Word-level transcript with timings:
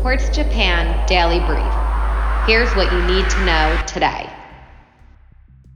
Quartz 0.00 0.30
Japan 0.30 1.06
Daily 1.06 1.40
Brief. 1.40 1.74
Here's 2.46 2.74
what 2.74 2.90
you 2.90 3.02
need 3.06 3.28
to 3.28 3.44
know 3.44 3.78
today. 3.86 4.30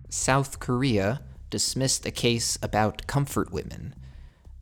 South 0.09 0.61
Korea 0.61 1.21
dismissed 1.51 2.07
a 2.07 2.11
case 2.11 2.59
about 2.63 3.07
comfort 3.07 3.53
women. 3.53 3.95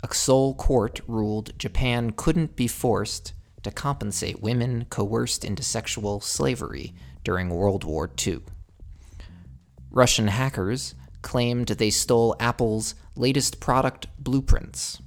A 0.02 0.12
Seoul 0.12 0.56
court 0.56 1.00
ruled 1.06 1.56
Japan 1.60 2.10
couldn't 2.10 2.56
be 2.56 2.66
forced 2.66 3.34
to 3.62 3.70
compensate 3.70 4.42
women 4.42 4.86
coerced 4.90 5.44
into 5.44 5.62
sexual 5.62 6.20
slavery 6.20 6.92
during 7.22 7.48
World 7.48 7.84
War 7.84 8.10
II. 8.26 8.40
Russian 9.92 10.26
hackers 10.26 10.96
claimed 11.22 11.68
they 11.68 11.90
stole 11.90 12.34
Apple's 12.40 12.96
latest 13.14 13.60
product 13.60 14.08
blueprints. 14.18 15.00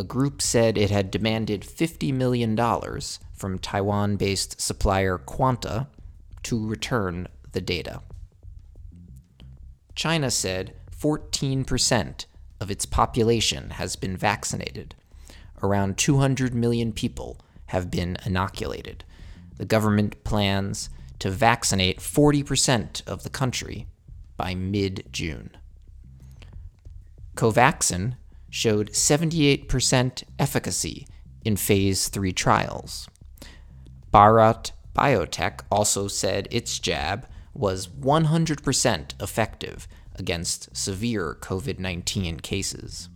A 0.00 0.02
group 0.02 0.40
said 0.40 0.78
it 0.78 0.88
had 0.88 1.10
demanded 1.10 1.60
$50 1.60 2.10
million 2.14 2.56
from 3.34 3.58
Taiwan 3.58 4.16
based 4.16 4.58
supplier 4.58 5.18
Quanta 5.18 5.88
to 6.44 6.66
return 6.66 7.28
the 7.52 7.60
data. 7.60 8.00
China 9.94 10.30
said 10.30 10.72
14% 10.98 12.24
of 12.62 12.70
its 12.70 12.86
population 12.86 13.72
has 13.72 13.94
been 13.94 14.16
vaccinated. 14.16 14.94
Around 15.62 15.98
200 15.98 16.54
million 16.54 16.94
people 16.94 17.38
have 17.66 17.90
been 17.90 18.16
inoculated. 18.24 19.04
The 19.58 19.66
government 19.66 20.24
plans 20.24 20.88
to 21.18 21.28
vaccinate 21.28 21.98
40% 21.98 23.06
of 23.06 23.22
the 23.22 23.28
country 23.28 23.86
by 24.38 24.54
mid 24.54 25.08
June. 25.12 25.50
Covaxin 27.34 28.14
showed 28.50 28.90
78% 28.90 30.24
efficacy 30.38 31.06
in 31.44 31.56
phase 31.56 32.08
3 32.08 32.32
trials. 32.32 33.08
Bharat 34.12 34.72
Biotech 34.94 35.60
also 35.70 36.08
said 36.08 36.48
its 36.50 36.78
jab 36.78 37.26
was 37.54 37.86
100% 37.86 39.22
effective 39.22 39.88
against 40.16 40.76
severe 40.76 41.36
COVID 41.40 41.78
19 41.78 42.40
cases. 42.40 43.08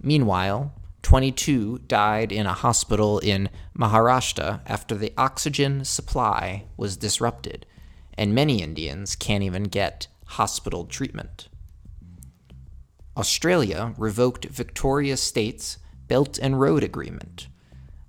Meanwhile, 0.00 0.72
22 1.02 1.80
died 1.86 2.32
in 2.32 2.46
a 2.46 2.52
hospital 2.52 3.18
in 3.18 3.50
Maharashtra 3.78 4.60
after 4.66 4.94
the 4.94 5.12
oxygen 5.18 5.84
supply 5.84 6.64
was 6.76 6.96
disrupted, 6.96 7.66
and 8.16 8.34
many 8.34 8.62
Indians 8.62 9.14
can't 9.14 9.44
even 9.44 9.64
get 9.64 10.08
hospital 10.26 10.86
treatment. 10.86 11.48
Australia 13.16 13.94
revoked 13.96 14.46
Victoria 14.46 15.16
State's 15.16 15.78
Belt 16.08 16.38
and 16.38 16.60
Road 16.60 16.82
Agreement. 16.82 17.48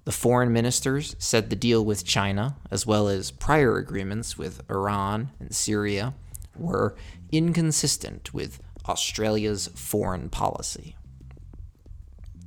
The 0.04 0.12
foreign 0.12 0.52
ministers 0.52 1.16
said 1.20 1.50
the 1.50 1.56
deal 1.56 1.86
with 1.86 2.06
China, 2.06 2.58
as 2.72 2.88
well 2.88 3.08
as 3.08 3.32
prior 3.32 3.78
agreements 3.78 4.38
with 4.38 4.62
Iran 4.70 5.32
and 5.40 5.54
Syria, 5.54 6.16
were 6.56 6.96
inconsistent 7.32 8.34
with 8.34 8.60
Australia's 8.88 9.68
foreign 9.76 10.30
policy. 10.30 10.96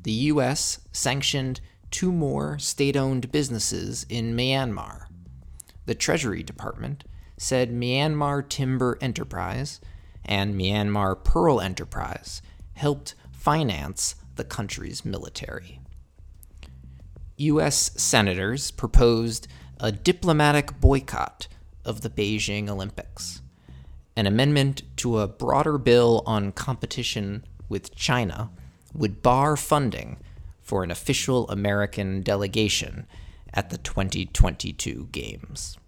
The 0.02 0.12
U.S. 0.12 0.80
sanctioned 0.92 1.60
two 1.90 2.12
more 2.12 2.58
state 2.58 2.96
owned 2.96 3.30
businesses 3.30 4.04
in 4.08 4.36
Myanmar. 4.36 5.06
The 5.86 5.94
Treasury 5.94 6.42
Department 6.42 7.04
said 7.36 7.70
Myanmar 7.70 8.48
Timber 8.48 8.98
Enterprise 9.00 9.80
and 10.24 10.54
Myanmar 10.54 11.22
Pearl 11.24 11.60
Enterprise 11.60 12.42
helped 12.78 13.14
finance 13.32 14.14
the 14.36 14.44
country's 14.44 15.04
military. 15.04 15.80
U.S. 17.36 17.92
senators 18.00 18.70
proposed 18.70 19.46
a 19.78 19.92
diplomatic 19.92 20.80
boycott 20.80 21.46
of 21.84 22.00
the 22.00 22.10
Beijing 22.10 22.68
Olympics. 22.68 23.42
An 24.16 24.26
amendment 24.26 24.82
to 24.96 25.18
a 25.18 25.28
broader 25.28 25.78
bill 25.78 26.22
on 26.26 26.50
competition 26.50 27.44
with 27.68 27.94
China 27.94 28.50
would 28.92 29.22
bar 29.22 29.56
funding 29.56 30.18
for 30.60 30.82
an 30.82 30.90
official 30.90 31.48
American 31.48 32.22
delegation 32.22 33.06
at 33.54 33.70
the 33.70 33.78
2022 33.78 35.08
Games. 35.12 35.78